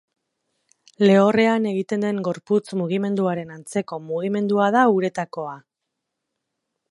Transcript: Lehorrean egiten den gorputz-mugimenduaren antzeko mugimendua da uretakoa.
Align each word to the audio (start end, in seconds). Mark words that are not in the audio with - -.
Lehorrean 1.03 1.67
egiten 1.71 2.05
den 2.05 2.21
gorputz-mugimenduaren 2.29 3.53
antzeko 3.57 4.01
mugimendua 4.07 4.71
da 4.77 4.87
uretakoa. 4.95 5.55